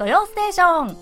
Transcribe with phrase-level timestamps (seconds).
[0.00, 0.96] 土曜ステーション。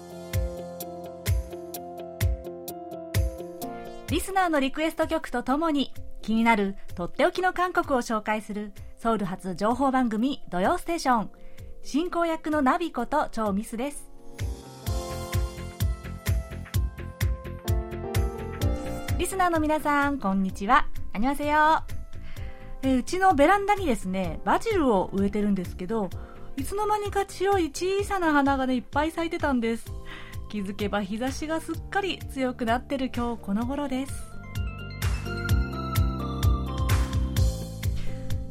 [4.11, 11.31] リスナーのリクエスト曲とともに気になるとっておきの韓国を紹介するソウル発情報番組土曜ステーション。
[11.85, 14.11] 進行役のナビこと超ミスです。
[19.17, 20.89] リスナーの皆さんこんにちは。
[21.13, 21.85] あにわせよ
[22.83, 26.11] えうちのベランダにですねバジルを植えてるんですけど
[26.59, 29.93] いつの間にか白い小さな花がねいっぱい咲いてたんです。
[30.49, 34.13] 気づけば日差しがすっかり強くなってる今日この頃です。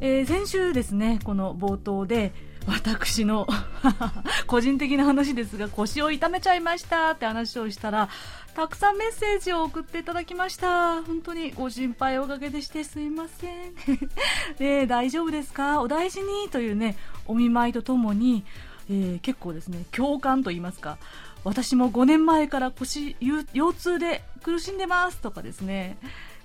[0.00, 2.32] えー、先週ですねこの冒頭で
[2.68, 3.46] 私の
[4.46, 8.08] 個人的な話ですが腰を痛めちゃいましたって話をしたら
[8.54, 11.02] たくさんメッセージを送っていただきました。
[11.02, 13.72] 本当にご心配おかげでしてすいません。
[14.58, 15.80] ね大丈夫ですか？
[15.80, 18.44] お大事にというねお見舞いとともに、
[18.90, 20.98] えー、結構ですね共感と言いますか
[21.44, 25.96] 私も5年前から腰腰痛で苦しんでますとかですね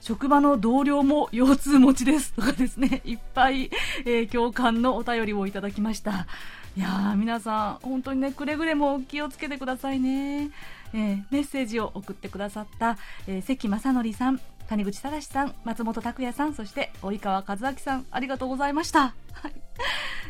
[0.04, 3.72] 職場の同僚も腰痛持ちですとかですね、いっぱい、
[4.04, 6.28] えー、共感のお便りをいただきました。
[6.76, 10.52] いやー、皆さん、本当にね、くれぐれも気をつけてくださいね。
[10.94, 19.00] えー、メッセージを送ってくださった、えー、関正則さん、谷口正さん、松本拓也さん、そして及川和明さん、ありがとうございました。
[19.32, 19.54] はい。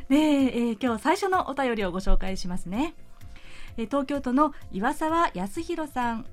[0.07, 2.93] で、えー、今日最初のお便りをご紹介しますね。
[3.77, 6.25] え東京都の岩沢康弘さん、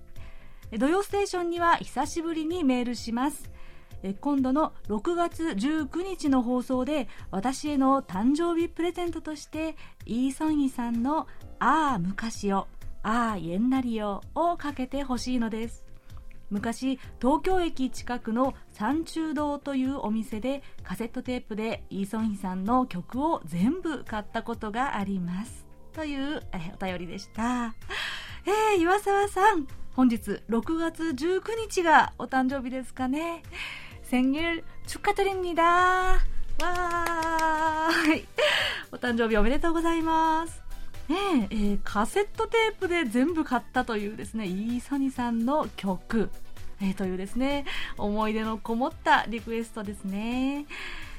[0.78, 3.50] 土曜ステーションには久しぶりにメールします。
[4.20, 9.76] 今度の6月19日の放送で私への誕生日プレゼントとして
[10.06, 11.26] イーソンイさんの
[11.60, 12.66] 「ああ昔を
[13.02, 15.84] ああえんなりよ」をかけてほしいのです。
[16.50, 25.66] 昔東京駅近くの三中堂というお店でカセットテープでイーソンヒさんの曲を全部買ったことがあります。
[25.92, 26.42] という
[26.80, 27.74] お便りでした。
[28.46, 29.79] えー、岩沢さん。
[29.95, 33.43] 本日6月19日がお誕生日ですかね。
[34.09, 35.63] 생일축하드립니다
[36.61, 38.25] わーい。
[38.91, 40.61] お誕生日おめでとうございます。
[41.07, 46.29] ねえー、カセットテープで全部買ったというですね、イーソニさんの曲、
[46.81, 47.65] えー、というですね、
[47.97, 50.65] 思い出のこもったリクエストですね。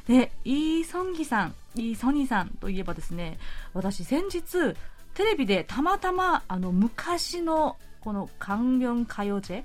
[0.09, 3.38] で、イーソンギさん、イーソニさんといえばですね、
[3.75, 4.75] 私先日、
[5.14, 9.63] テレビでたまたまあの昔の この関連歌謡ジェ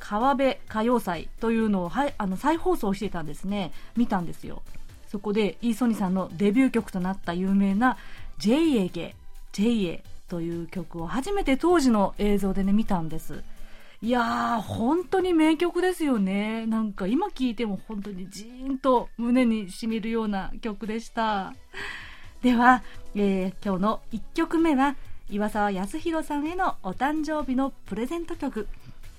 [0.00, 3.72] 川辺歌謡祭というのをはいあの再放送してたんですね。
[3.96, 4.62] 見たんですよ。
[5.08, 7.96] そこでイーソニさんのデビュー曲となった有名な
[8.38, 9.14] 「ジェイエゲ」
[9.52, 13.44] 「ジェイエ」という曲を初めて当時の映像でね見たんです。
[14.02, 16.66] いやー本当に名曲ですよね。
[16.66, 21.54] なんか今聴いても本当にジーンと胸にしみるような曲でした。
[22.42, 22.82] では、
[23.14, 24.96] えー、今日の1曲目は
[25.30, 28.68] 「岩沢康弘さんへのお誕生日のプレゼント曲。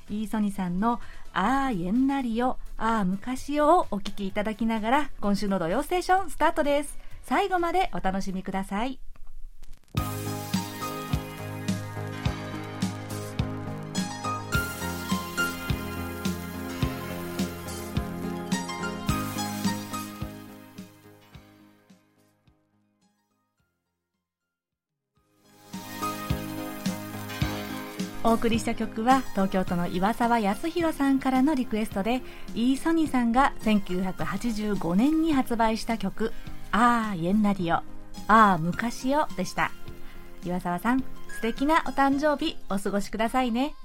[0.09, 1.01] イーソニさんの
[1.33, 6.97] 「ああえんなりよああ昔よ」をお聴きいただきながら今週の「土曜ステーション」スタートです。
[7.23, 8.99] 最後までお楽しみください。
[28.25, 32.23] お送りした曲は東京都の岩沢康弘さんからのリクエストで
[32.55, 36.33] イーソニーさんが1985年に発売した曲
[36.73, 37.83] 「ああ、イエンナディオ」
[38.27, 39.71] 「ああ、昔よ」でした。
[40.43, 43.75] 岩沢さん素敵なお誕生日お過ごしくださいね。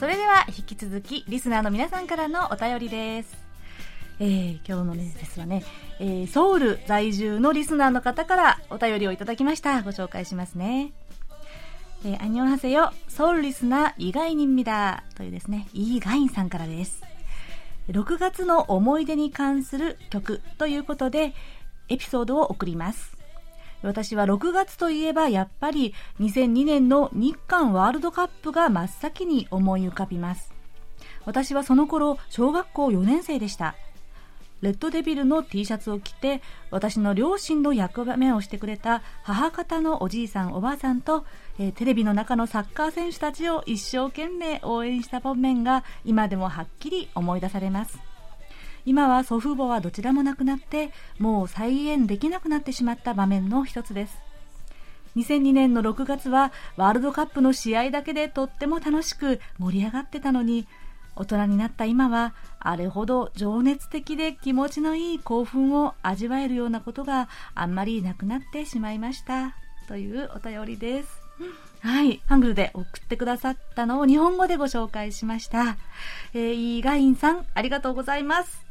[0.00, 3.36] それでは引き続きリスナーの皆さんからのお便りです。
[4.18, 5.62] えー、今日のね、ですはね、
[5.98, 9.82] えー、ソウル在住のリスナーの方からお便りをいただきました。
[9.82, 10.94] ご紹介しますね。
[12.06, 17.02] えー、アニョンハセヨ、ソウルリスナーイガイニンミダというですね、イーガインさんからです。
[17.90, 21.34] 6月の思い出に関する曲ということで、
[21.90, 23.19] エピソードを送ります。
[23.82, 30.52] 私は6月といえばやっぱり2002年の日韓ワールドカップが真っ先に思い浮かびます。
[31.24, 33.74] 私はその頃小学校4年生でした。
[34.60, 41.24] レッドデビルの T シャツを着て私の両親の役目をしてくれた母方のおじいさんおばあさんと、
[41.58, 47.98] えー、テレビの中のサッカー選手たちを一生懸命応援した場面が今でもはっきり思い出されます
[48.86, 54.18] 今は祖父母はどちらも亡くなってもう再現できなくなってしまった場面の一つです
[55.16, 60.66] 2002年の6月はワールドカップの試合だけでとっても楽しく盛り上がってたのに
[61.16, 69.56] 大人になった今はあれほど情熱的で気持ちのいい興奮を味わえるようなことがあんまりなくなってしまいました
[69.88, 71.69] というお便りです。
[71.82, 72.20] はい。
[72.26, 75.78] ハングルで送ってくださったのを日本語でご紹介しました。
[76.34, 78.64] えー、イーガインさん、ありがとうございます。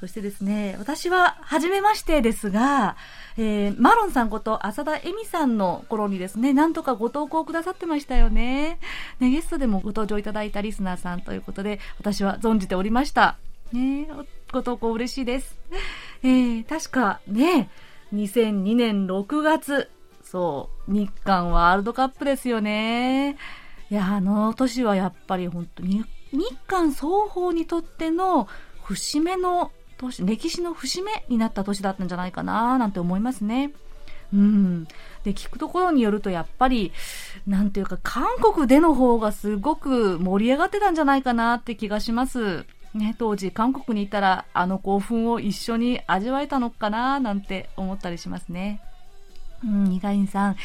[0.00, 2.96] そしてですね、私は、初めましてですが、
[3.36, 8.78] えー、マロンさんこと浅田恵美さんの頃にですね、なんとかご投稿くださってましたよね。
[9.18, 13.36] ね、ゲストでもご登場いただいたリスナーさんということで、私は存じておりました。
[13.72, 14.08] ね、
[14.52, 15.58] ご投稿嬉しいです。
[16.22, 17.70] えー、確かね、
[18.12, 19.90] 2002年6月、
[20.34, 23.36] そう、日韓ワールドカップですよね。
[23.88, 28.48] いや、あの年はやっぱり本当に、日韓双方にとっての
[28.82, 33.74] 節目の年、歴史の節目になった年だったんじゃないかななんて思いますね。
[34.32, 34.84] うん。
[35.22, 36.90] で、聞くところによると、やっぱり、
[37.46, 42.66] なんていうか、韓国での方がすごく盛り上がってたんじゃないかなって気がします。
[42.92, 48.80] ね、当時、韓国にいたら、あの興奮を一緒に味わえたのかななんて思ったりしますね。
[49.64, 50.56] うん、ニガインさん。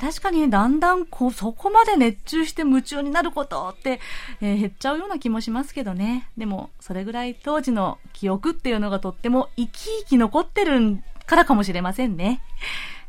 [0.00, 4.00] 確かにね、だんだんこう、そこまで熱中して夢中になることって、
[4.40, 6.28] えー、減っちゃうような気もしますけどね。
[6.36, 12.40] でも、それぐらい当時の記憶っていうのがとっても生き生き残ってるからかもしれませんね。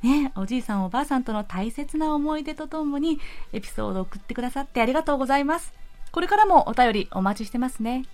[0.03, 3.19] ね、おじいさんおばあさんとの大切な思い出とともに
[3.53, 5.73] エピソードを送ってくださってありがとうございます。
[6.11, 8.05] これからもお便りお待ちしてますね。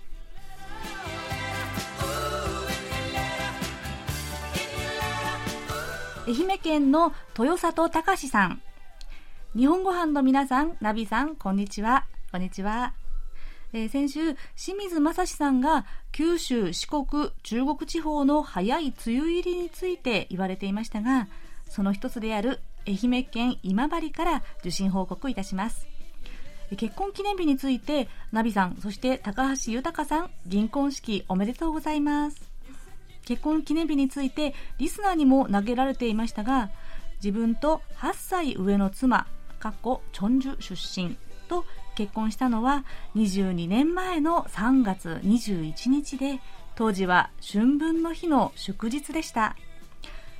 [6.27, 8.61] 愛媛県の豊里隆さん。
[9.55, 12.05] 日本ご飯の皆さん、ナビさん、こんにちは。
[12.33, 12.93] こんにちは。
[13.71, 21.29] えー、先週、清水正史さんが九州、四国、中国地方の早い梅雨入りについて言われていましたが、
[21.69, 25.87] その一つである愛媛県今治から受信報告いたします。
[26.75, 32.56] 結婚記念日について、ナビさん、そして高橋豊さん、銀婚式おめでとうございます。
[33.27, 36.69] 結婚記念日についてリスナーにも投げられていましたが
[37.21, 39.27] 自分と8歳上の妻
[39.59, 41.17] かっこチョンジュ出身
[41.49, 41.65] と
[41.95, 42.85] 結婚したのは
[43.17, 46.39] 22年前の3月21日で
[46.75, 49.55] 当時は春分の日の祝日でした。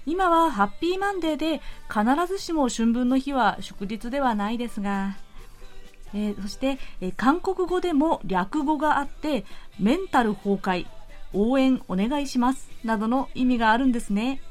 [0.05, 5.17] 今はハッピーマンデーで必ずしも春分の日は祝日ではないですが
[6.13, 9.45] えー、そして、えー、韓国語でも略語があって
[9.79, 10.85] メンタル崩壊
[11.33, 14.41] 応援お願いしますなどの意味があるんですね。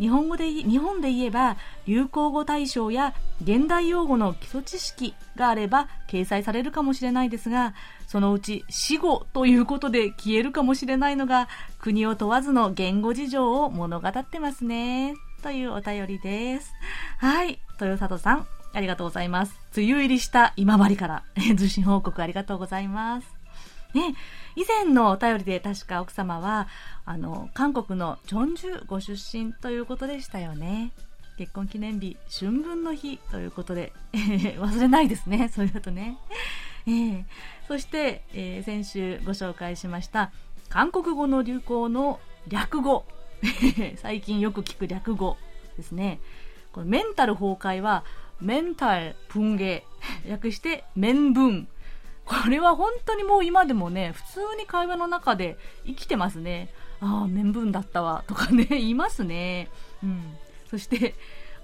[0.00, 7.74] 日本語で、日本で言えば、流行語大賞や現代用語の基礎知識があれば掲載されるかもしれないですが、
[8.06, 11.48] そのうち死語ということで消えるかもしれないのが、
[11.78, 15.14] 国を問わずの言語事情を物語ってますね。
[15.42, 16.72] というお便りです。
[17.18, 17.60] はい。
[17.78, 19.54] 豊里さん、ありがとうございます。
[19.76, 23.39] 梅雨入りした今治から、 受信報告ありがとうございます。
[23.94, 24.14] ね、
[24.56, 26.68] 以前のお便りで確か奥様は、
[27.04, 30.92] あの、韓国のチョンジュご出身ということでしたよね。
[31.36, 36.18] 結婚記念日、春分の日ということで、 忘れないですね、そういうとね。
[36.86, 37.24] えー、
[37.66, 40.32] そして、えー、先週ご紹介しました、
[40.68, 43.06] 韓国語の流行の略語。
[43.96, 45.38] 最近よく聞く略語
[45.76, 46.20] ですね。
[46.72, 48.04] このメンタル崩壊は、
[48.40, 49.84] メンタル分芸。
[50.26, 51.68] 略して、面分。
[52.29, 56.69] これは本当にもう今でもね、普通に会話の中で生きてますね。
[57.01, 59.69] ああ、面分だったわ、とかね、 いますね。
[60.03, 60.35] うん。
[60.69, 61.15] そして、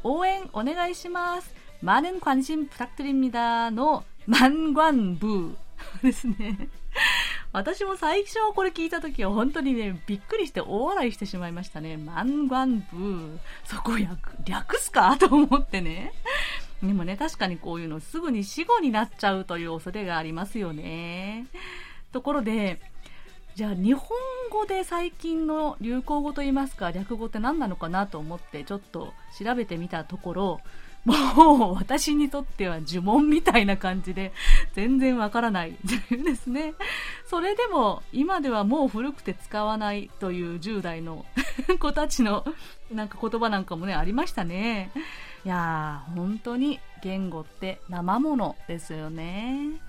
[0.03, 1.53] 応援お願いします。
[1.83, 5.55] 많은관심부탁드립니다の만관部
[6.03, 6.69] ですね。
[7.53, 11.97] 私も最初これ聞いた時は本当にね、びっくりして大笑いしてしまいましたね。
[11.97, 12.47] 万ン
[12.93, 13.39] 部。
[13.65, 16.13] そこ略、略すかと思ってね。
[16.82, 21.46] でもね、確かにこういうのすぐに死後になっちゃうという恐れがありますよね。
[22.12, 22.80] ところで、
[23.54, 24.08] じゃあ日本
[24.50, 30.60] 語で最近の流行語といいますか略語って何なのかなと思ってちょっと調べてみたところ、
[31.06, 34.32] もう私にとっては呪文みたいな感じで
[34.74, 35.76] 全然わからない
[36.08, 36.74] というですね。
[37.26, 41.24] それでも今ではもう古くて使わないという10代の
[41.78, 42.44] 子たちの
[42.92, 44.90] なんか言葉なんかもねありましたね。
[45.46, 49.80] いやー、本当に言語って生ものですよね。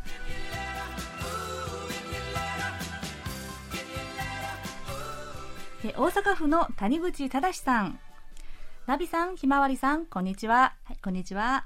[5.84, 8.00] 大阪府の谷口正さん。
[8.86, 10.76] ナビさん、ひまわりさん、こんにちは。
[10.84, 11.66] はい、こんにちは。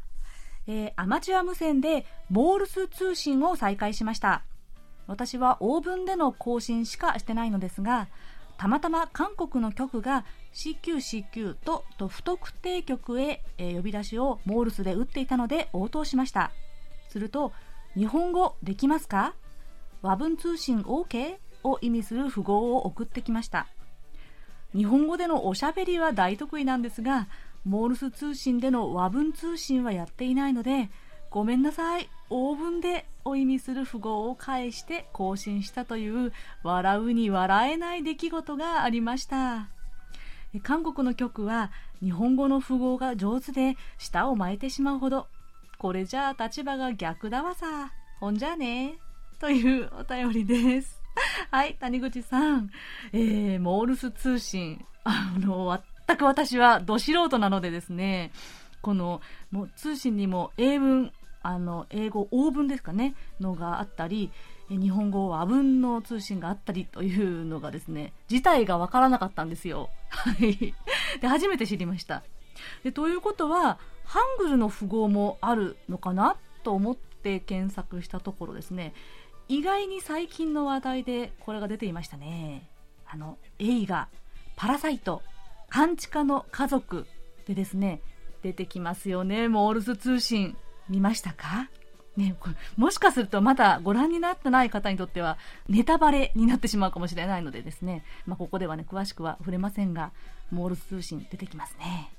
[0.67, 4.43] えー、アマチュア無線でモールス通信を再開しました。
[5.05, 8.07] 私はオーブンでの更新しかしてないのですが、
[8.57, 16.51] たまたま韓国の局が CQCQ とと不特定局へ、え、呼び出しをモールスで打っていたので応答しました。
[17.10, 17.51] すると
[17.96, 19.34] 日本語できますか？
[20.01, 21.36] 和文通信 OK?
[21.63, 23.67] を意味する符号を送ってきました。
[24.75, 27.27] 日本語でのおしゃべりは大得意なんですが
[27.65, 30.89] モールス通信での和文通信はやっていないので
[31.29, 32.10] ごめんなさい。
[32.29, 39.70] オーブンでを意味する符号を返して更新したという笑うに笑えない出来事がありました。
[40.60, 45.27] 韓国の局は日本語の符号が上手で舌を巻いてしまうほど
[45.81, 47.91] これじゃあ立場が逆だわさ。
[48.20, 49.00] ほんじゃね。
[49.39, 51.01] というお便りです。
[51.50, 52.70] はい谷口さん、
[53.13, 54.86] えー、モールス通信。
[55.03, 55.75] あの
[56.08, 58.31] 全く私はど素人なのでですね。
[58.81, 63.15] このもう通信にも英文あの英語英文ですかね。
[63.39, 64.31] のがあったり
[64.77, 69.89] 日本語和文の通信があったりというのがですね自体が分からなかったんですよ。
[70.09, 70.73] はい。
[71.19, 72.23] で、初めて知りました。
[72.83, 78.93] で、ということは、ハングルの符号もあるのかなと思って検索したところですね、
[79.47, 82.69] 意外に最近の話題でこれが出ていましたね。
[83.05, 84.09] あの、映画、
[84.55, 85.21] パラサイト、
[85.69, 87.07] 半地下の家族
[87.47, 88.01] でですね、
[88.43, 90.55] 出てきますよね、モールス通信。
[90.89, 91.69] 見ましたか？
[92.18, 92.36] ね、
[92.75, 95.38] もしかするとまだご覧になってない方にとっては
[95.70, 100.12] ネタバレになってしまうかもしれないのでですね、まあ、ここではね詳しくは触れませんが
[100.51, 102.12] モールス通信出てきますね。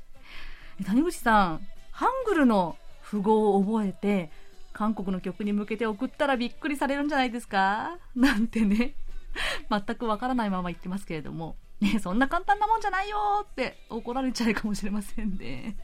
[0.87, 4.31] 谷口さんハングルの符号を覚えて
[4.73, 7.99] 韓国の曲に向けて送ったらびっくりされるんじゃないですか？
[8.17, 8.95] なんてね
[9.71, 11.57] 全くわからないまま言ってますけれども。
[11.83, 15.77] ねそんな簡単なもんじゃないよって怒られちゃうかもしれませんね。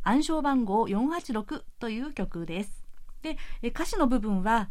[0.03, 2.83] 暗証番号486という曲です。
[3.21, 3.37] で、
[3.69, 4.69] 歌詞の部分は、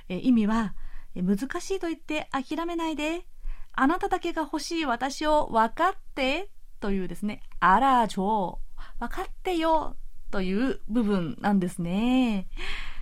[0.10, 0.75] 意味は
[1.15, 3.25] 難しいと言って諦めないで
[3.74, 8.60] あなただけが欲しい私を分かってというですね、あらじょ
[9.00, 9.95] 分かってよ
[10.31, 12.48] という部分なんですね。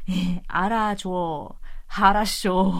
[0.08, 1.55] えー、あらじょ
[1.87, 2.73] 腹章。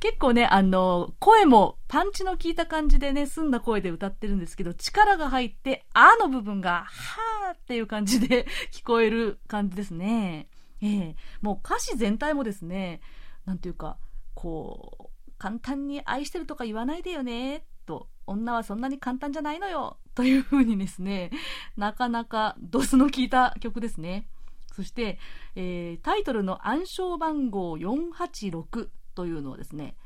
[0.00, 10.48] 結構ね、あの、声もパンチの効いた感じでね、澄んだ声で歌ってるんですけど、力が入って、あの部分が、はーっていう感じで 聞こえる感じですね。
[10.80, 13.00] ええー、もう歌詞全体もですね、
[13.44, 13.98] なんていうか、
[14.34, 21.30] こう、簡単に愛してるとか言わないでよね、と、女はそんなに簡単じゃないのよ、という風にですね、
[21.76, 24.26] なかなかドスの効いた曲ですね。
[24.72, 25.18] そして、
[25.54, 29.96] えー、タイトルの暗証番号486というのをですね、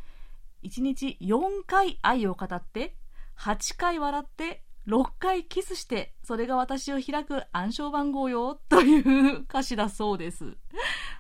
[0.64, 2.96] 1日4回愛を語って、
[3.38, 10.56] 8回笑って、6回キスして、それが私を開く暗証番号よ、という歌詞だそうです。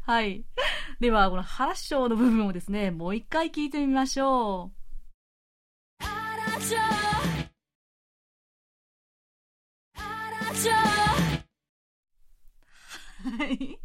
[0.02, 0.44] はい。
[1.00, 4.86] では、この8章の部分をですね、もう一回聞いてみましょう。
[13.38, 13.78] はい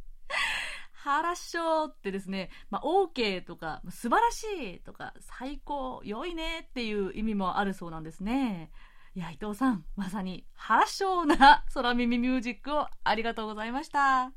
[1.04, 4.44] ハラッショーってですね、まあ、OK とか、素晴らし
[4.76, 8.70] いとか、最高、良いねっていう意味もあるそうなんですね。
[9.16, 14.32] いや、伊藤さん、まさに、ハラッショーな空耳ミュージックをありがとうございました。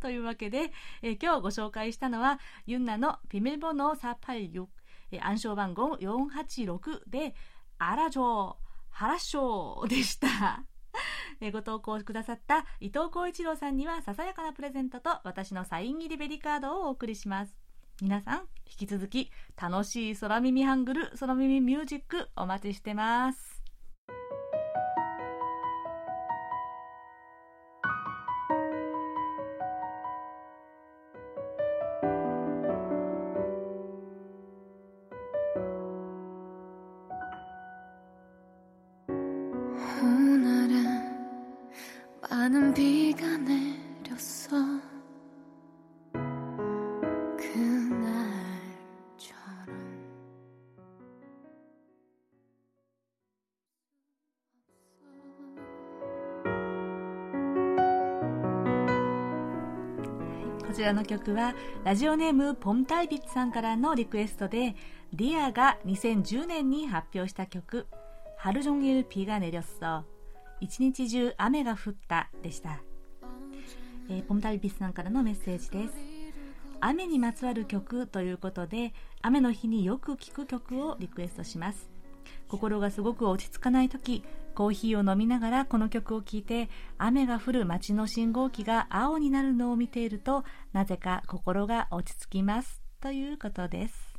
[0.00, 4.66] というわけで、え今日ご紹介したのは、ユンナのピメボの486、
[5.12, 7.34] え暗証番号486で、
[7.78, 8.56] アラジョー、
[8.90, 10.62] ハラッショーでした。
[11.50, 17.54] ご投稿くださった伊藤浩一郎さんにはささやかなプレゼントと私のサイン入りベリカードをお送りします。
[18.00, 19.30] 皆さん引き続き
[19.60, 23.51] 楽しい空耳ハングル空耳ミュージックお待ちしてます。
[60.92, 64.76] らの曲はラジオネームポンタイビッツさんからのリクエストで
[65.14, 67.86] ディアが2010年に発表した曲
[68.36, 70.04] 「하루종일 비가 내렸어」
[70.60, 72.28] 一日中雨が降った。
[72.42, 72.82] でした、
[74.08, 75.94] えー、ポンタイビッツさんからのメッセージです。
[76.80, 81.90] 雨にまつわる曲ということで雨の日によく聴く曲をリクエストします。
[82.48, 84.24] 心がすごく落ち着かない時
[84.62, 92.80] コーヒーを飲みながらこの曲を聴いて雨が降る街の信号機が青になるのを見ているとなぜか心が落ち着きます。
[93.00, 94.11] ということです。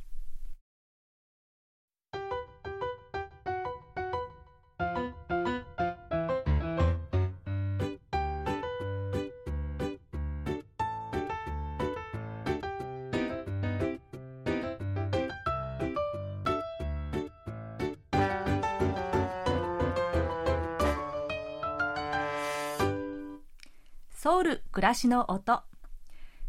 [24.24, 25.60] ソウル暮らしの音。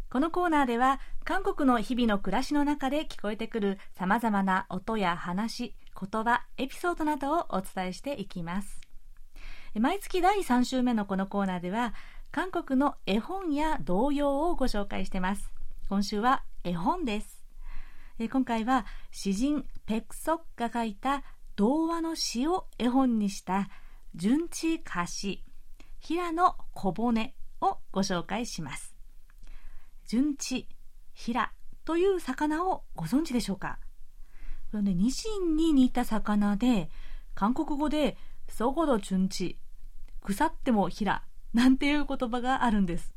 [0.08, 8.80] このコーナーでは韓国の日々の暮らしの中で聞こえてくるさまざまな音や話言葉エピソードなどをお伝えしていきます。
[9.78, 11.92] 毎月第3週目のこのコーナーでは
[12.32, 15.52] 韓国の絵本や童謡をご紹介してます。
[15.90, 17.42] 今週は絵本です。
[18.18, 21.24] 今回は詩人ペクソッが書いた
[21.56, 23.68] 童話の詩を絵本にした
[24.14, 25.44] 順地歌詞
[26.00, 28.94] 平野小骨をご紹介します。
[30.06, 30.68] 順地
[31.12, 31.52] 平
[31.84, 33.78] という魚をご存知でしょうか？
[34.70, 36.90] これねニシンに似た魚で
[37.34, 38.16] 韓国語で
[38.48, 39.58] そごど順地
[40.22, 41.22] 腐っても平
[41.54, 43.12] なんていう言葉があるんです。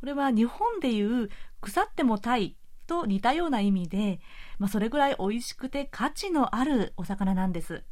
[0.00, 1.28] これは日本でいう
[1.60, 4.18] 腐ってもタイと似たような意味で、
[4.58, 7.84] まあ、それぐらい美味しくて価値のあるお魚なんです。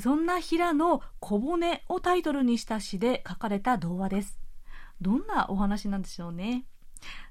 [0.00, 4.40] そんな平の小骨をタイトルにした詩で書かれた童話です。
[5.00, 6.66] どんなお話なんでしょうね。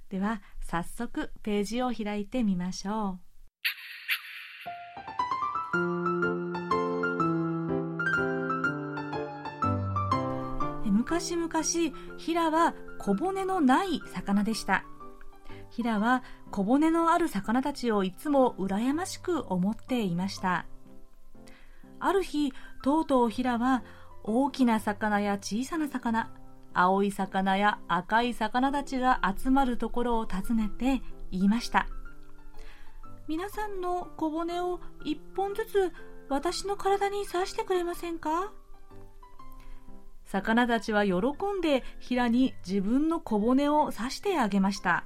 [0.09, 3.33] では早速ページを開いてみましょう。
[10.85, 11.49] 昔々
[12.17, 14.85] ヒラは小骨のない魚でした。
[15.69, 20.65] ヒラは小骨のある魚たちをいつも羨ましく思っていました。
[21.99, 23.83] ある日とうとうヒラは
[24.23, 26.31] 大きな魚や小さな魚
[26.73, 31.87] 青い魚や赤い魚たちが集まるところを訪ねて言いました。
[33.27, 35.93] 皆さんの小骨を一本ずつ
[36.29, 38.51] 私の体に刺してくれませんか？
[40.25, 45.05] 魚たちは喜んで平に自分の小骨を刺してあげました。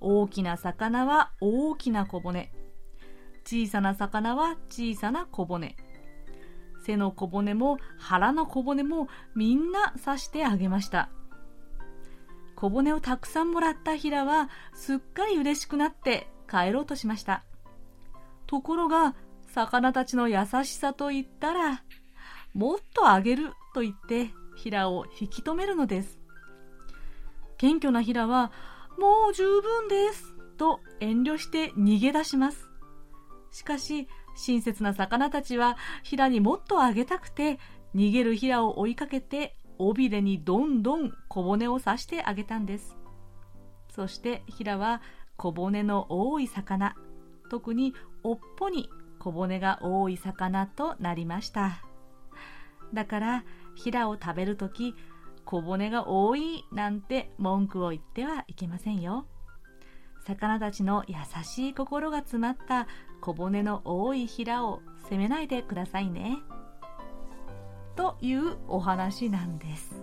[0.00, 2.52] 大きな魚は大きな小骨。
[3.44, 5.76] 小さな魚は小さな小骨。
[6.84, 11.10] 背の小骨も腹の小骨もみんな刺してあげました。
[12.56, 17.44] 小骨をたくさんもらったヒラはすっかり嬉しくなって帰ろうとしました。
[18.46, 19.14] ところが
[19.54, 21.82] 魚たちの優しさと言ったら
[22.52, 26.18] もっとあげると言ってヒラを引き止めるのです。
[27.56, 28.52] 謙虚なヒラは
[28.98, 32.68] もう十分ですと遠慮して逃げ出します。
[33.50, 34.08] しかし
[34.40, 37.58] 親切な魚たちはヒラにもっとあげたくて
[37.94, 42.96] 逃げるヒラを追いかけて尾びれにどんどん小骨を刺してあげたんです。
[43.94, 45.02] そしてヒラは
[45.36, 46.94] 小骨の多い魚
[47.50, 51.82] 特に尾っぽに小骨が多い魚となりました。
[52.94, 54.94] だからヒラを食べるとき
[55.44, 59.26] 小骨が多いなんて文句を言ってはいけませんよ。
[60.26, 62.86] 魚たちの優しい心が詰まった
[63.20, 66.38] 小骨の多い平を責めないでくださいね。
[67.96, 70.02] というお話なんです。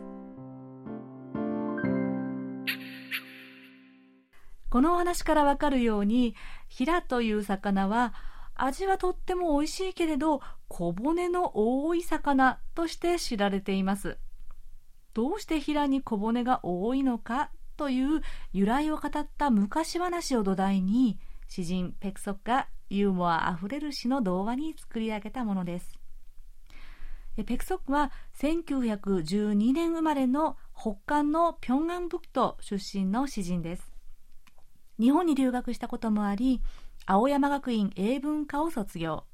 [4.69, 6.35] このお話からわかるように
[6.67, 8.13] 平という魚は
[8.53, 14.17] 味はとっても美味しいけれど小骨の多い魚として知られています。
[15.13, 18.21] どうして平に小骨が多いのかという
[18.53, 25.99] 由来を語った昔話を土台に詩人ペクソッがユーモアあふれる詩の童話に作り上げたものです。
[27.45, 33.91] ペクソックは1912年生まれの北韓のピョンアンブクト出身の詩人です。
[34.99, 36.61] 日本に留学したこともあり
[37.05, 39.25] 青山学院英文科を卒業。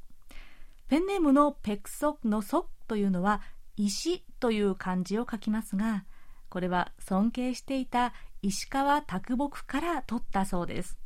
[0.90, 3.42] ペンネームのペクソクのソクというのは
[3.78, 6.06] 石という漢字を書きますが
[6.50, 8.14] これは尊敬していた
[8.44, 11.00] 石川啄木から取ったそうです。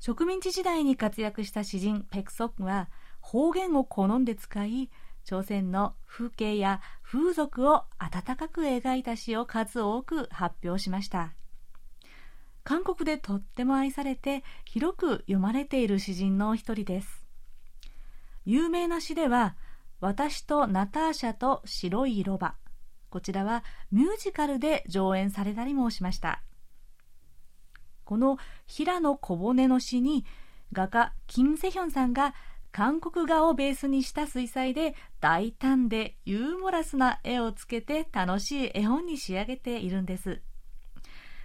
[0.00, 2.88] 植民地時代に活躍した詩人ペクソクは
[3.20, 4.90] 方言を好んで使い
[5.24, 11.34] 朝鮮の風景や風俗を温かく描いた詩を数多く発表しました。
[12.64, 17.26] 韓国でとっても愛されて広く読まれている詩人の一人です。
[18.46, 19.54] 有名な詩では
[20.00, 22.54] 私とナターシャと白いロバ
[23.10, 26.42] こちらはミュージカルで上演されたりもしました。
[28.10, 30.24] この平野小骨の詩に
[30.72, 32.34] 画家キム・セヒョンさんが
[32.72, 40.40] 韓国画をベースにした水彩で大胆でユーモラスな絵をつけて楽しい絵本に仕上げているんです。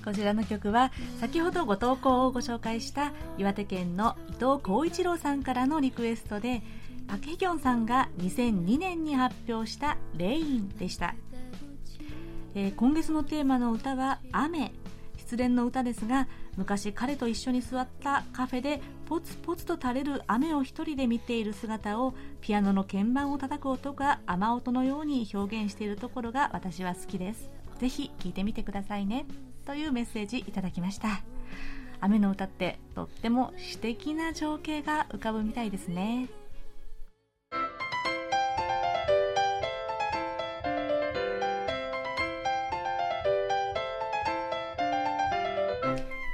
[0.06, 6.62] こちらの曲は先ほどご投稿をご紹介した岩手県の伊藤浩一郎さんからのリクエストで
[7.08, 11.16] パケヒョンさんが2002年に発表した「レイン」でした、
[12.54, 14.70] えー、今月のテーマの歌は「雨」
[15.18, 27.50] 失恋の歌ですが昔彼と一緒に座ったカフェでポツポツと垂れる雨を一人で見ている姿をピアノの鍵盤を叩く音が雨音のように表現しているところが私は好きです。
[27.80, 29.26] ぜひ聴いてみてくださいね。
[29.66, 31.20] というメッセージいただきました。
[32.00, 36.28] 雨の歌ってとっても詩的な情景が浮かぶみたいですね。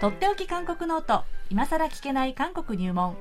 [0.01, 1.25] とっておき韓国ノート。
[1.49, 3.17] 今さら聞けない韓国入門。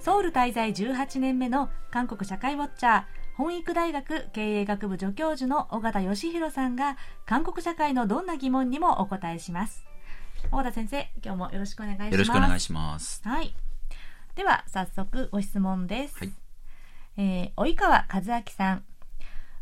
[0.00, 3.17] ソウル滞在18年目の韓国社会ウォッチャー。
[3.38, 9.86] 本育大学経営学部助教授の尾形義弘さんが韓国社会のどんな疑問にもお答えします。
[10.50, 12.12] 尾形先生今日もよろしくお願いします。
[12.14, 13.22] よろしくお願いします。
[13.22, 13.54] はい。
[14.34, 16.32] では早速ご質問です、はい。
[17.16, 18.84] えー及川和明さん。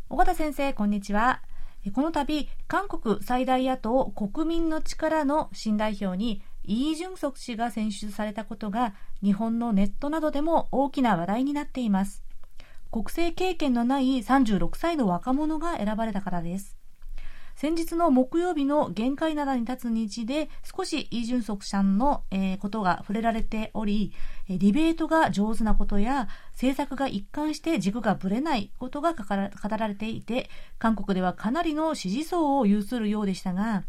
[0.09, 1.43] 尾形先生こんにちは。
[1.85, 12.23] えーこの度韓国最大野党国民の力の新代表にイ・ジュンソク氏が選出されたことが日本のネットなどでも大きな話題になっています
[12.97, 16.75] 国政経験のない36歳の若者が選ばれたからです。
[17.55, 24.13] 先日の木曜日の限界灘に立つ日で少しイ・ジュンソクさんの、えことが触れられており
[24.49, 29.25] えディベートが上手なことや政策が一貫して軸がぶれないことが語
[29.77, 33.83] られていて韓国ではかなりの支持層を有するようでしたが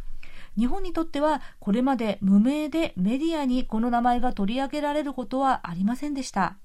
[0.59, 6.57] 日本にとってはこれまで無名でメディアにこの名前が取り上げられることはありませんでした。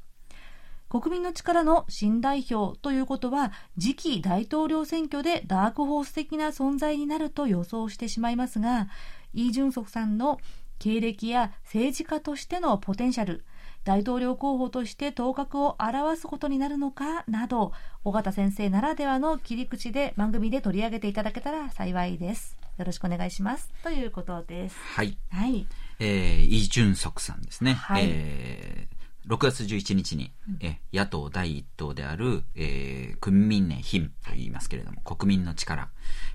[0.93, 8.89] 国民の力の新代表ということは次期大統領選挙でダークホース的な存在になると予想してしまいますが
[9.33, 10.39] イ・ジュンソクさんの
[10.77, 13.43] 経歴や政治家としてのポテンシャル
[13.83, 17.71] 大統領候補として頭角を表すことになるのかなど
[18.03, 22.55] 尾形先生ならではの切り口で番組で取り上げていただけたら幸いです。
[22.77, 23.71] よろしくお願いします。
[23.83, 24.77] ということです。
[24.95, 25.17] はい。
[25.31, 25.67] はい。
[25.99, 27.73] えー、イ・ジュンソクさんですね。
[27.73, 28.03] はい。
[28.07, 35.89] えー6月11日に、え野党第一党である、えー、クンミンネ・ヒンと言いますけれども、国民の力、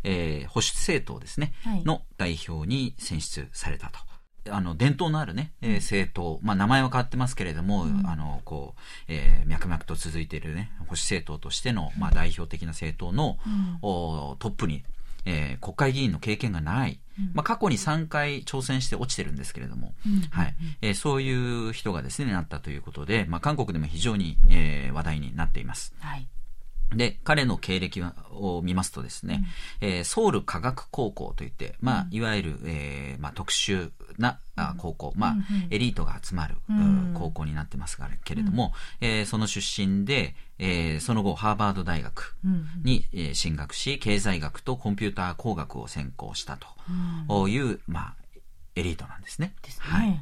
[0.05, 1.85] えー保守政党ですね、はい。
[1.85, 3.99] の代表に選出されたと。
[4.51, 13.39] あの、伝統のあるね、えー政党、まあ、名前は変わってますけれども、あの、こう、えー脈々と続いているね、保守政党としての、まあ、代表的な政党の、
[13.83, 14.85] おトップに、
[15.29, 17.01] えー国会議員の経験がない、
[17.35, 19.95] まあ、過去に3回挑戦して落ちてるんですけれども、
[20.31, 20.55] はい。
[20.83, 21.31] えーそうい
[21.69, 25.95] う人がですね、なったということで、まあ、韓国でも非常に、えー話題になっています。
[26.01, 26.27] はい
[26.95, 29.45] で、彼の経歴を見ますとですね、
[29.81, 35.37] えーソウル科学高校といって、まあ、いわゆる、えーまあ、特殊なあ高校、まあ、
[35.71, 36.79] エリートが集まる、ん。
[36.79, 42.35] うん高校になってますが、けれども、えーその出身で、えーその後、ハーバード大学
[42.85, 46.57] に、えー進学し、経済学とコンピューター工学を専攻した
[47.29, 48.15] という、まあ、
[48.77, 49.55] エリートなんですね。
[49.63, 50.09] ですね、はい。
[50.09, 50.19] うん。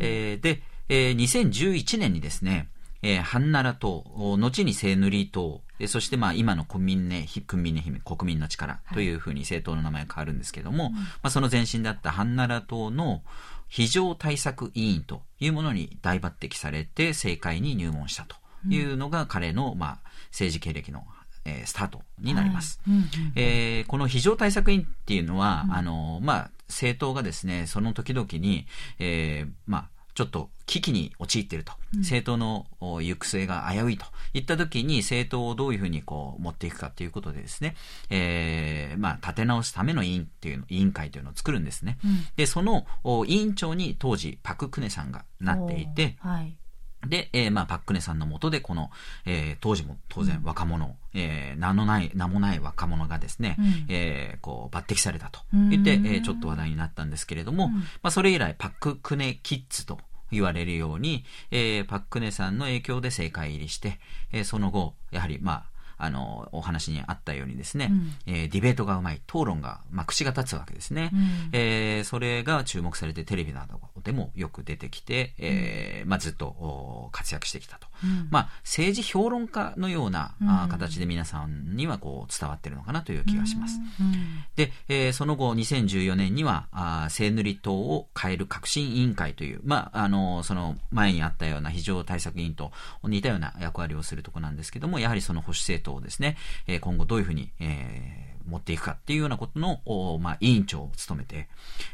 [0.00, 2.68] えーで、えー2011年にですね、
[3.02, 13.22] えーハンナラ党、お後にセーヌリー党、えーそしてまあ今の国民ね、ひ国民ね、姫国民の力というふうに政党の名前が変わるんですけども、まあその前身であったハンナラ党の
[13.68, 18.36] 非常対策委員というものに大抜擢されて政界に入門したと
[18.68, 21.04] いうのが彼のまあ政治経歴の、
[21.44, 22.80] えースタートになります。
[22.88, 23.02] うんうん
[23.36, 28.66] えーこの非常対策委員っていうのは、あの、まあ、政党がですね、その時々に、
[28.98, 37.74] えーまあ、ちょっと危機に陥っていると、政党のお行く末が危ういといった時に政党をどういうふうにこう持っていくかということでですね、
[38.10, 41.98] えーまあ、立て直すための委員っていうの、委員会というのを作るんですね。
[42.36, 46.56] で、そのお委員長に当時パククネさんがなっていて、はい
[47.06, 48.90] で、えーまあ、パックネさんのもとで、この、
[49.26, 53.86] えー当時も当然若者、えー名のない、名もない若者がですね、うん。
[53.88, 55.70] えーこう、抜擢されたとうん。
[55.70, 59.98] 言って、えーちょっと話題になったんですけれども、まあ、それ以来、パッククネキッズと
[60.30, 63.98] 言われるように、えーパックネさんの影響で政界入りして、
[64.32, 65.64] えーその後、やはり、まあ、
[65.96, 71.10] あの、お話にあったようにですね、うんえーディベートがうまい、討論が、まあ、口が立つわけですね。
[71.12, 71.20] うん
[71.52, 77.86] えーそれが注目されてテレビなどでもよく出てきて、えーまあ、ずっとお活躍してきたと。
[78.04, 78.28] うん。
[78.30, 83.80] まあ、政治評論家のような、あう形で皆さんにはこう伝わってるのかなという気がします。
[84.00, 84.44] うん。
[84.56, 92.72] で、えーその後、2014年には、あーセーヌリ党を変える革新委員会という、まあ、あの、その前にあったような非常対策委員と
[93.04, 96.36] 似たような役割をするところなんですけども、やはりその保守政党をですね、
[96.66, 101.48] えー今後どういうふうに、えー持っていくかっていうようなことの、おまあ、委員長を務めて、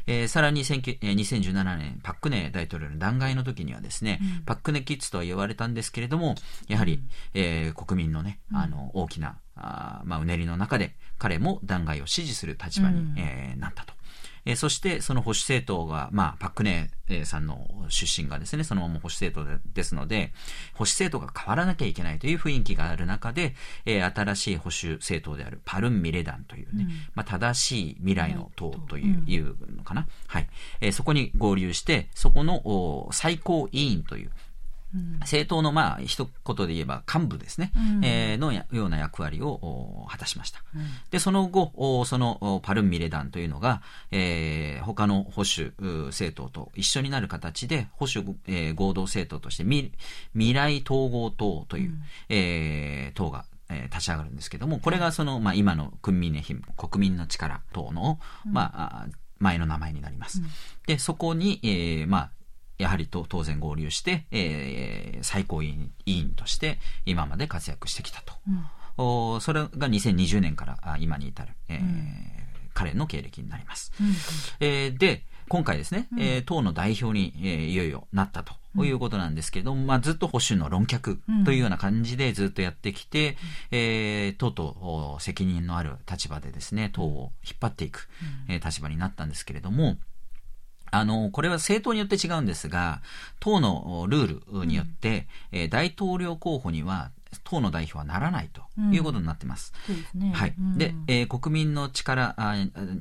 [0.07, 6.35] えーさらに19えー2017年、パックネ大統領の弾劾の時にはですね、パックネキッズとは言われたんですけれども、
[6.67, 7.01] やはり、
[7.33, 13.15] えー国民のね、あの、大きな、あーまあ、うねりの中で、彼も弾劾を支持する立場に、うん。
[13.17, 13.93] えーなったと。
[14.45, 20.31] えーそして、その保守政党が、まあ、パク・クネえーさんの出身がですね、そのまま保守政党でですので、
[20.73, 30.07] 保守政党が変わらなきゃいけないという雰囲気がある中で、えー新しい保守政党であるパルン・ミレダンというね、まあ、正しい未来の党という,、うんいうのかな。
[30.27, 30.47] はい。
[30.81, 34.31] えーそこに合流して、そこのお最高委員という、うん
[35.21, 38.05] 政党のまあ一言で言えば幹部ですね、うん。
[38.05, 39.47] えーのやような役割を
[40.03, 40.63] お果たしました。
[41.11, 49.91] で、その後、おそのおパルンミレダンというのが、えー他の保守う政党と一緒になる形で、保守、えー合同政党として未
[50.33, 51.93] 未来統合党という、
[52.29, 59.07] えー党が、えー立ち上がるんですけども、これがその、まあ、今のクンミネヒム、国民の力等の、まあ、あ
[59.39, 60.41] 前の名前になります。
[60.85, 62.31] で、そこに、えーまあ、
[62.81, 68.33] やはりと当然合流して、えー最高委員委員として今まで活躍してきたと。
[68.97, 72.41] おそれが2020年からあ今に至る、えー
[72.73, 73.91] 彼の経歴になります。
[74.61, 78.53] えーで、今回ですね、えー党の代表に、えーいよいよなったと。
[78.85, 83.35] いうことなんですけれども、まあ、ずっと保守の論客というような感じでずっとやってきて、
[83.71, 88.07] えー党とお責任のある立場でですね、党を引っ張っていく、
[88.47, 89.97] えー立場になったんですけれども、
[90.91, 93.01] あの、これは政党によって違うんですが、
[93.39, 97.11] 党のおルールによって、えー大統領候補には
[97.45, 98.61] 党の代表はならないと
[98.93, 99.71] いうことになってます。
[99.87, 100.31] そうですね。
[100.33, 100.77] はいうん。
[100.77, 102.55] で、えー国民の力あ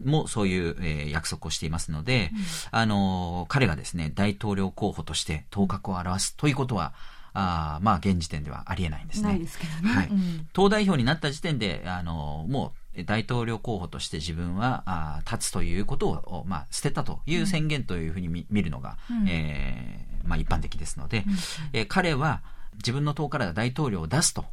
[0.04, 2.30] もそういう、えー約束をしていますので、
[2.70, 6.92] あのー彼がですね、大統領候補として頭角を現すということは、
[7.32, 9.28] あーまあ、現時点ではありえないんですね。
[9.30, 9.94] ないですけどね。
[9.94, 19.28] はいうん党代表になった時点で、あのーもう、大統領候補として自分は立つということを、まあ、捨てたという宣言というふうに見見るのが、うん。
[19.28, 21.24] えーまあ、一般的ですので、
[21.72, 22.42] えー彼は
[22.76, 24.44] 自分の党から大統領を出すと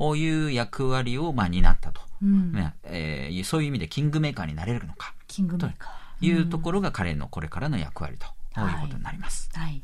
[0.00, 0.18] うん。
[0.18, 2.00] いう役割を、まあ、担ったと。
[2.22, 2.52] うん。
[2.52, 5.14] ねえーそういう意味でキングメーカーになれるのか。
[5.26, 6.26] キングメーカとー。
[6.28, 8.26] いうところが彼のこれからの役割と
[8.60, 8.74] はい。
[8.74, 9.48] いうことになります。
[9.54, 9.82] はい。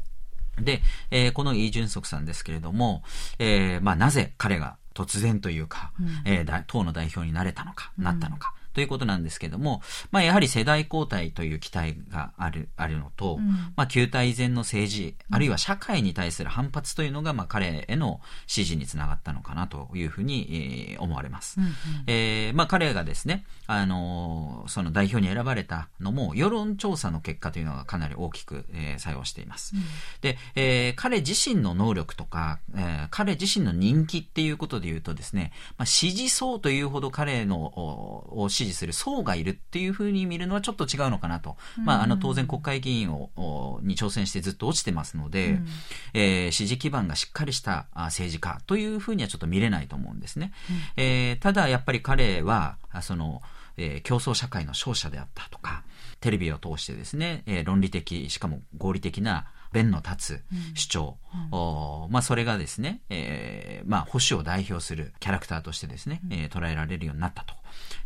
[0.60, 3.02] で、えーこのイ・ジュンソクさんですけれども、
[3.38, 8.55] えーまあ、なぜ彼が突然というか、うんえーだ党の代表になれたのか、なったのか。
[8.72, 21.58] ということなんですけども、まあ、やはり世代交代という期待がある、あるのと、うんまあ、旧体以前の政治、あるいは社会に対する反発というのが、まあ、彼への支持につながったのかなというふうに、えー思われます。
[21.58, 21.72] うんうん
[22.06, 29.74] えーまあ、彼がですね、あのーその代表に選ばれたのも、世論調査の結果というのがかなり大きく、えー作用しています。
[30.20, 41.57] で、えー彼自身の能力とか、えー彼自身の人気っていうことで言うとですね、まあ、支持層というほど彼のおを支持する層がいるっていうふうに見るのはちょっと違うのかなと。
[41.85, 45.66] まあ、あの、当然国会議員を、おに挑戦してずっと落ちてますので、うん
[46.14, 50.53] えー支持基盤がしっかりしたあ政治家というふうにはちょっと見れないと思うんですね。
[50.96, 53.42] えーただやっぱり彼は、あその、
[53.77, 55.83] えー競争社会の勝者であったとか、
[56.20, 60.44] テレビを通してですね、えー論理的、しかも合理的な弁の立
[60.75, 61.16] つ主張、
[61.51, 67.55] おーまあそれがですね、えーまあ保守を代表するキャラクターとしてですね、えー捉えられるようになったと。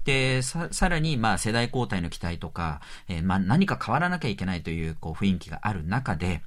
[0.07, 6.43] で、さ、さらに、まあ世代交代の期待とか、えーまあ何か変わらなきゃいけないという、こう雰囲気がある中で、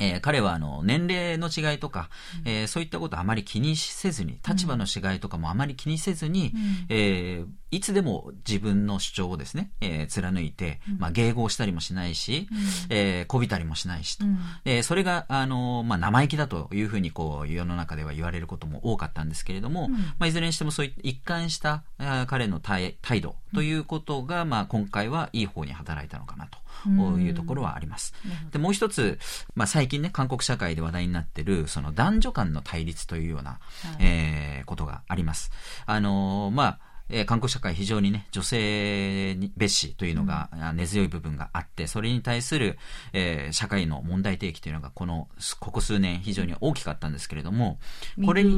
[0.00, 2.08] えー彼はあの年齢の違いとか、
[2.44, 6.52] えーそういったことをあまり気にせずに、立場の違いとかもあまり気にせずに、
[6.88, 12.46] えーいつでも自分の主張をですね、えー貫いて、まあ、迎合したりもしないし、
[12.88, 14.24] えーこびたりもしないしと。
[14.24, 14.38] うん。
[14.64, 21.82] えーそれが、あのまあ、生意気だというふうに、こう、世の中では言われることも多かったんですけれども、まあ、いずれにしてもそういった一貫した、
[22.28, 28.14] 彼の態態度ということが、まあ、今回はいい方に働いたのかなというところはあります。
[28.50, 29.18] で、もう一つ、
[29.54, 33.58] まあ、最近ね、韓国社会で話題になってる、その男女間の対立というような、
[33.98, 35.50] えーことがあります。
[35.86, 36.78] あのまあ、
[37.10, 42.78] えー韓国社会非常にね、女性に蔑視というのが、あ根強い部分があって、それに対する、
[43.12, 45.28] えー社会の問題提起というのが、この、
[45.60, 47.78] ここ数年非常に大きかったんですけれども、
[48.24, 48.50] これに、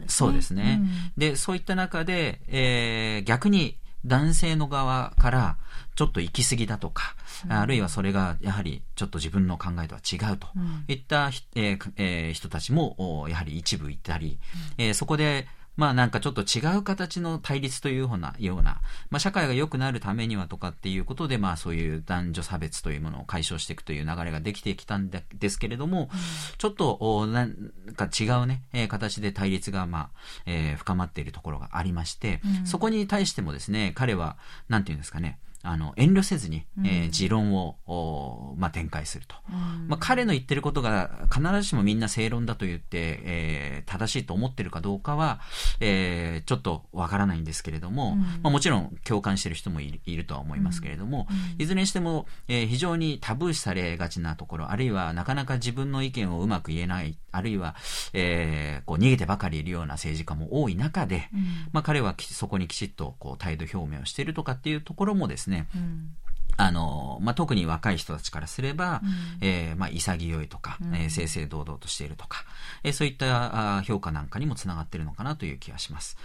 [0.00, 0.06] ね。
[0.08, 0.80] そうですね。
[0.82, 5.56] うんで、そういった中で、えー逆に男性の側から、
[5.94, 7.16] ちょっと行き過ぎだとか、
[7.48, 10.48] あるいはそれがやはりちょっと自分の考えとは違うと。
[10.54, 10.84] うん。
[10.88, 14.38] いった、ひえーえー人たちも、おやはり一部いたり、
[14.78, 26.10] えーそこで、まあなんかちょっと違う形の対立というような、ようなまあ社会が良くなるためにはとかっていうことで、まあそういう男女差別というものを解消していくという流れができてきたんでですけれども、
[26.58, 27.54] ちょっとおなん
[27.94, 30.10] か違うね、えー形で対立が、まあ、
[30.46, 34.36] えー深まっているところがありまして、そこに対してもですね、彼は、
[34.68, 39.36] なんていうんですかね、あの、遠慮せずに、えー持論を、おまあ、展開すると。
[39.48, 39.88] うん。
[39.88, 45.40] まあ、彼の言ってることが必ずしもみんな正論だと言って、えー正しいと思ってるかどうかは、
[45.80, 48.20] えーちょっとわからないんですけれども、うん。
[48.20, 51.26] まあ、もちろん共感してる人もいるいるとは思いますけれども、
[51.58, 57.74] いずれにしても、えー非常にタブー視されがちなところ、あるいはなかなか自分の意見をうまく言えない、あるいは、
[58.12, 61.40] えーこう逃げてばかりいるような政治家も多い中で、うん。
[61.72, 66.10] まあ、彼はきそこにきちっとこう態度表明をしているとかっていうところもですね、うん
[66.56, 69.46] あの、まあ、特に若い人たちからすれば、うん。
[69.46, 70.94] えーまあ、潔いとか、うん。
[70.94, 72.44] えー正々堂々としているとか、
[72.82, 76.16] えーそういった評価なんかにもつながっているのかなという気がします。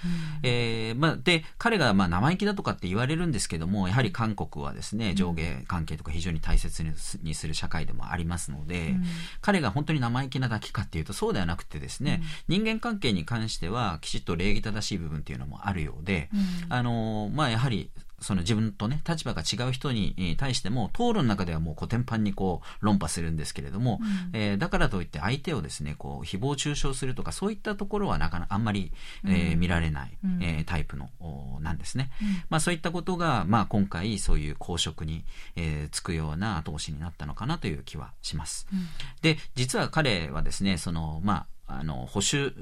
[0.44, 6.84] えーまあ、で、彼がまあ生意気だとかって言われるんですけども、やはり韓国はですね、上下関係とか非常に大切
[7.24, 9.04] にする社会でもありますので、うん。
[9.42, 16.38] 彼が本当に生意気なだけかっていうとそうではなくてですね、人間関係に関してはきちっと礼儀正しい部分っていうのもあるようで、う
[16.70, 16.74] ん。
[16.74, 17.90] あのまあやはり
[18.22, 24.30] その自分とね、立場が違う人にえー対しても、討論の中ではもうコテンパンにこう論破するんですけれども、うん。
[24.34, 28.92] えーだからといって相手をですね、こう誹謗中傷するとか、そういったところはなかなかあんまり、
[29.26, 29.60] えーうん。
[29.60, 30.44] 見られない、うん。
[30.44, 32.12] えータイプのおなんですね。
[32.22, 32.28] うん。
[32.50, 35.24] まあそういったことが、まあ今回そういう公職に、
[35.56, 38.68] えーつくような後押しになったのかなという気はします。
[38.72, 38.88] うん。
[39.22, 42.54] で、実は彼はですね、その、まあ、あの、保守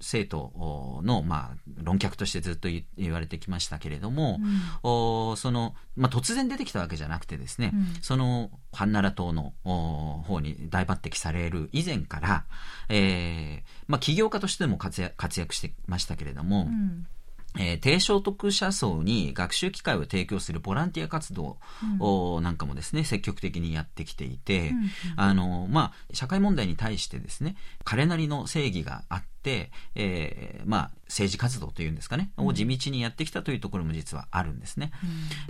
[0.00, 4.40] 政党の、まあ、論客としてずっと言言われてきましたけれども、
[4.82, 8.02] おその、まあ、突然出てきたわけじゃなくてですね、うん。
[8.02, 12.44] その、ハンナラ党のお方に大抜擢される以前から、
[12.88, 17.06] えーまあ、起業家としても活躍活躍してましたけれども、うん
[17.58, 21.58] えー低所得者層に学習機会を提供するボランティア活動
[22.00, 29.33] をなんかもですね、積極的にやってきていて、うんあの、まあ、社会問題に対してですね、彼なりの正義があって、
[29.94, 34.92] えーまあ、政治活動というんですかね、を地道にやってきたというところも実はあるんですね。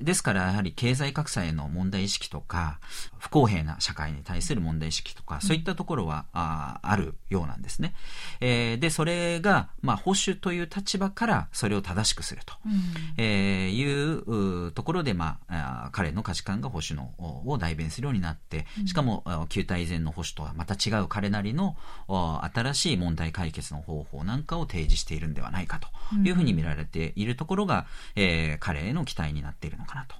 [0.02, 2.80] ですから、やはり経済格差への問題意識とか、
[3.18, 7.94] 不公平な社会に対する問題意識とか、そういったところは、あーあるようなんですね。
[8.40, 12.54] えーで、それが、まあ、保守という立場からそれを正しくすると。
[12.66, 12.72] うん
[13.16, 21.76] えーいううところで、まあ、彼の価値観が保守のおを代弁するようになって、しかも、あ旧体以前の保守とはまた違う彼なりの
[22.08, 30.16] お新しい問題解決の方法なんかを提示しているんではないかというふうに見られているところが、えー彼への期待になっているのかなと。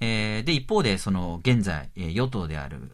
[0.00, 2.90] えーで、一方で、その、現在、えー与党である、う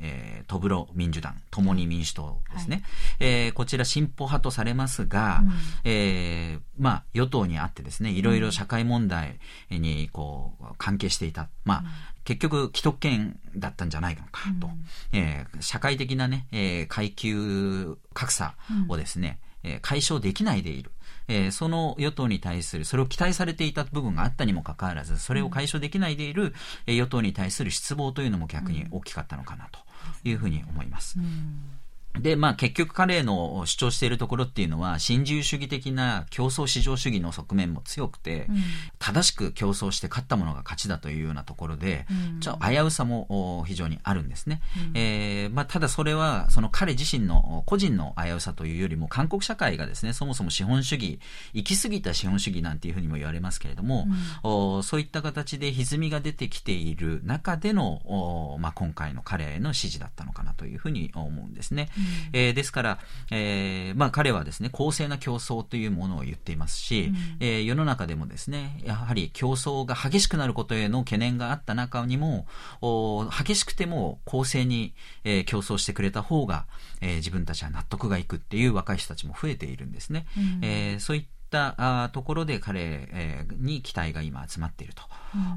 [0.00, 2.82] えートブロ民主党、共に民主党ですね。
[3.18, 5.52] えーこちら進歩派とされますが、うん
[5.84, 9.38] えーまあ、与党にあってですね、いろいろ社会問題
[9.70, 11.48] に、こう、関係していた。
[11.64, 11.84] まあ、
[12.24, 14.70] 結局、既得権だったんじゃないのかと。
[15.12, 18.54] えー社会的なね、えー階級格差
[18.88, 20.92] をですね、え解消できないでいる。
[21.28, 26.54] えその与党に対する、それを期待されていた部分があったにもかかわらず、それを解消できないでいる、
[26.86, 29.80] え与党に対する失望というのも逆に大きかったのかなと
[30.24, 31.18] いうふうに思います。
[31.18, 31.78] うん
[32.20, 38.56] で、まあ結局彼の主張しているところっていうのは、新自由主義的な競争市場主義の側面も強くて、うん
[38.98, 44.60] 正しく競争して勝ったものが勝ちだというようなところで、うんちょっと危うさもお非常にあるんですね。
[44.76, 51.20] うんえーまあ、ただそれは、その彼自身の個人の危うさというよりも、韓国社会がですね、そもそも資本主義、
[51.52, 54.06] 行き過ぎた資本主義なんていうふうにも言われますけれども、
[54.42, 61.88] おそういった形で歪みが出てきている中での、おまあ、今回の彼への支持だったのかなというふうに思うんですね。
[62.32, 62.98] えーですから、
[63.30, 72.46] えーまあ、彼はですね、公正な競争というものを言っていますし、えー世の中でもですね、やはり競争が激しくなることへの懸念があった中にも、
[72.80, 74.94] お激しくても公正に、
[75.24, 76.66] えー競争してくれた方が、
[77.00, 80.26] えー自分たちは納得がいくっていう若い人たちも増えているんですね。
[80.36, 80.60] うん。
[80.62, 81.24] えーそういっ
[81.56, 82.80] たあーところで彼、
[83.12, 85.02] えーに期待が今集まっていると。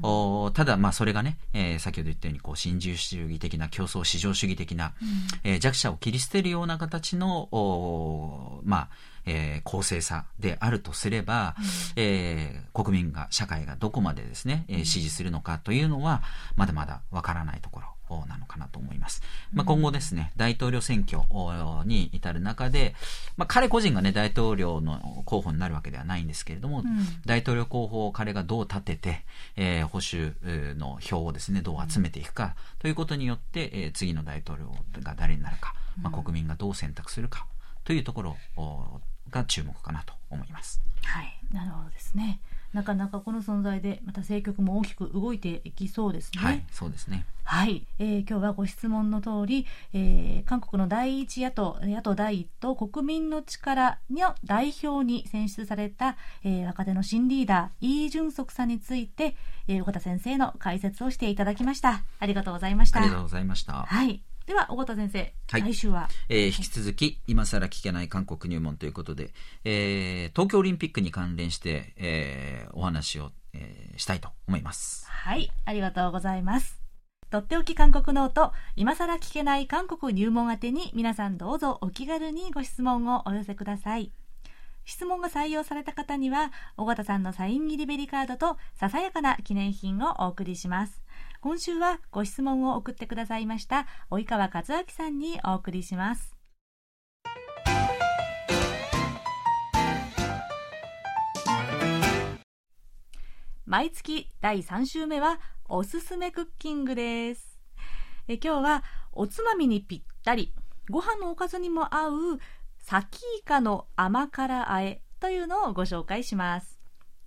[0.02, 4.92] おただ、まあ、それがね、えー先ほど言ったように、こう、新自由主義的な、競争市場主義的な、
[5.44, 8.88] えー弱者を切り捨てるような形の、おまあ、
[9.26, 11.54] えー公正さであるとすれば、
[11.96, 16.22] えー国民が、社会がどこまでですね、えー支持するのかというのは、
[16.56, 17.86] まだまだわからないところ。
[18.28, 19.22] なのかなと思います。
[19.52, 22.94] まあ、今後ですね、大統領選挙おに至る中で、
[23.36, 26.84] まあ、彼個人がね、大統領の候補になるわけではないんですけれども、
[27.26, 29.24] 大統領候補を彼がどう立てて、
[29.56, 37.46] えー保守えーの票をですね、どう集めていくかということによって、えー次の大統領が誰になるか、まあ、国民がどう選択するか
[37.84, 39.00] というところお
[39.30, 40.80] が注目かなと思います。
[41.04, 42.40] はい、なるほどですね。
[42.72, 46.42] なかなかこの存在でまた政局も大きく動いていきそうですね。
[46.42, 47.26] はい、そうですね。
[47.44, 59.34] はい、えー今日はご質問の通り、えー韓国の第一野党、野党第一党国民の力の代表に選出された、えー若手の新リーダー、イ・ジュンソクさんについて、
[59.66, 62.04] えー、岡田先生の解説をしていただきました。
[62.20, 63.00] ありがとうございました。
[63.00, 63.72] ありがとうございました。
[63.72, 64.22] はい。
[64.50, 69.30] では、岡田先生、はい来週は、えー引き続き、今更聞けない韓国入門ということで、
[69.62, 75.06] えー東京オリンピックに関連して、えーお話を、えーしたいと思います。
[75.08, 76.82] はい、ありがとうございます。
[77.30, 84.10] とっておき韓国ノート、今更聞けない韓国入門宛てに皆さんどうぞお気軽にご質問をお寄せください。
[84.84, 91.00] 質問が採用された方には、尾形さんのサイン入りベリカードとささやかな記念品をお送りします。
[91.42, 96.36] 今週はご質問を送ってくださいました及川和明さんにお送りします。
[103.64, 107.58] 毎月第3週目はおすすめクッキングです。
[108.28, 110.52] え今日はおつまみにぴったり
[110.90, 112.38] ご飯のおかずにも合う
[112.80, 116.78] サキイカの甘辛あえというのをご紹介します。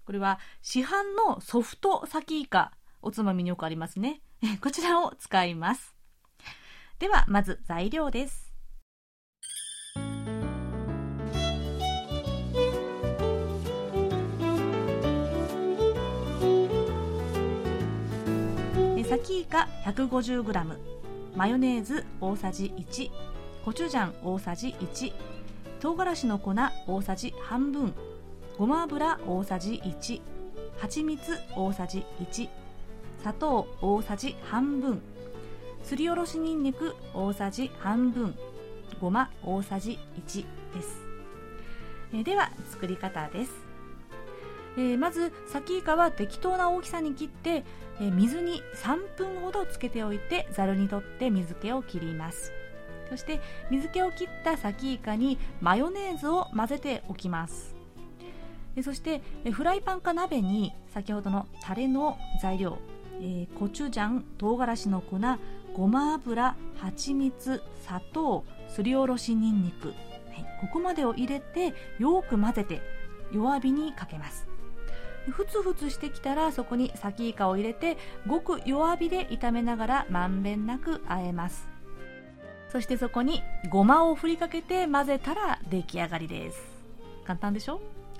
[0.05, 2.73] これは市販のソフトサキイカ
[3.03, 4.21] おつまみによくありますね。
[4.61, 5.95] こちらを使います。
[6.99, 8.43] ではまず材料です。
[19.13, 20.77] サキイカ 150g
[21.35, 23.11] マヨネーズ大さじ1
[23.63, 25.13] コチュジャン大さじ1
[25.79, 26.55] 唐辛子の粉
[26.87, 27.93] 大さじ半分。
[28.57, 30.19] ごま油大さじ1
[30.79, 31.21] 蜂蜜
[31.55, 32.62] 大さじ1
[33.23, 35.01] 砂糖大さじ半分。
[35.81, 38.35] すりおろしにんにく大さじ半分。
[38.99, 39.97] ごま大さじ
[40.27, 41.01] 1です。
[42.13, 43.51] えでは作り方です。
[44.75, 47.63] えー、まずサキイカは適当な大きさに切って、
[48.01, 52.51] えー、水に3分ほどつけておいてざるにとって水気を切ります。
[53.09, 57.73] そして水気を切ったサキイカにマヨネーズを混ぜておきます。
[58.83, 59.21] そして
[59.51, 62.79] フライパンか鍋に先ほどのタレの材料、
[63.25, 65.17] えー、コチュジャン唐辛子の粉
[65.73, 69.95] ごま油蜂蜜砂糖すりおろしにんにく、はい、
[70.59, 72.81] ここまでを入れてよく混ぜて
[73.31, 74.45] 弱火にかけます。
[75.29, 77.97] ふつふつしてきたらそこにサキイカを入れて
[78.27, 81.65] ごく弱火で炒めながらまんべんなく和えます。
[82.69, 86.61] そしてそこにごまを振りかけて混ぜたら出来上がりです。
[87.23, 87.79] 簡単でしょ？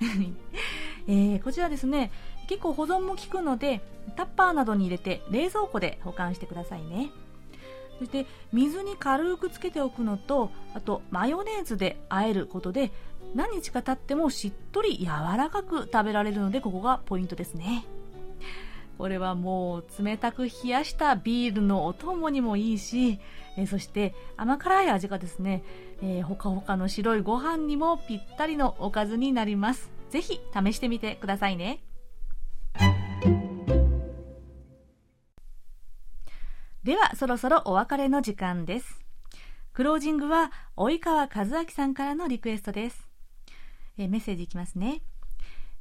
[1.06, 2.10] えー、こちらですね。
[2.48, 3.80] 結構保存も効くので
[4.16, 7.10] タッパーなどに入れて冷蔵庫で保管してくださいね。
[7.98, 12.90] そして水に軽くつけておくのとあとマヨネーズで和えることで
[13.34, 17.84] 何日か経ってもしっとり柔らかく食べられるのでここがポイントですね。
[18.98, 23.18] これはもう冷たく冷やしたビールのお供にもいいし、
[23.56, 25.64] えそして甘辛い味がですね、
[26.00, 29.90] えー、ほかほかの白いご飯にもぴったりのおかずになります。
[30.10, 31.80] ぜひ試してみてくださいね。
[36.84, 39.00] ではそろそろお別れの時間です。
[39.72, 43.08] クロージングは及川和明さんからのリクエストです。
[43.96, 45.00] えメッセージいきますね。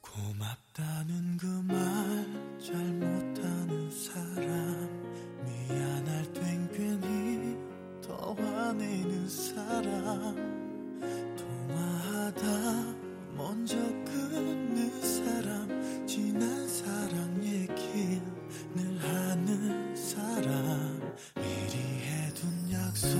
[0.00, 1.76] 고맙다는 그 말
[2.58, 4.88] 잘 못하는 그 사람
[5.44, 7.58] 미안할 땐 괜히
[8.02, 10.34] 더 화내는 사람
[11.36, 12.40] 통화하다
[13.36, 15.68] 먼저 끊는 사람
[16.06, 18.22] 지난 사랑 얘기
[18.74, 20.98] 늘 하는 사람
[21.36, 23.18] 미리 해둔 약속